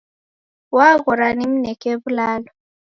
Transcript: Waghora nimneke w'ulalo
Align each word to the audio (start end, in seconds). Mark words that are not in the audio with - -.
Waghora 0.77 1.27
nimneke 1.37 1.89
w'ulalo 2.01 2.49